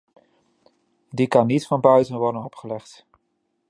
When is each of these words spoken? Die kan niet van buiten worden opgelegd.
Die 1.09 1.27
kan 1.27 1.45
niet 1.47 1.67
van 1.67 1.81
buiten 1.81 2.17
worden 2.17 2.43
opgelegd. 2.43 3.05